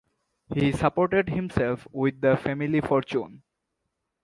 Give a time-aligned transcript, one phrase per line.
[0.55, 3.43] He supported himself with the family fortune.